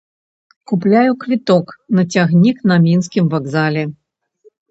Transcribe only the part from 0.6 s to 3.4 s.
Купляю квіток на цягнік на мінскім